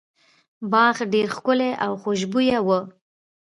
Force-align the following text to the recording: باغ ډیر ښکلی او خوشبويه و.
باغ 0.71 0.97
ډیر 1.13 1.27
ښکلی 1.35 1.71
او 1.85 1.91
خوشبويه 2.01 2.59
و. 2.67 2.69